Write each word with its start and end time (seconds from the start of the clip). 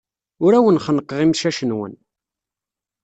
Ur 0.43 0.51
awen-xennqeɣ 0.57 1.19
imcac-nwen. 1.21 1.93